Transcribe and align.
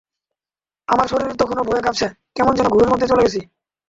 আমার 0.87 1.07
শরীর 1.07 1.39
তখনো 1.39 1.61
ভয়ে 1.63 1.85
কাঁপছে, 1.85 2.07
কেমন 2.35 2.53
যেন 2.55 2.67
ঘোরের 2.67 2.91
মধ্য 2.91 3.03
চলে 3.07 3.25
গেছি। 3.25 3.39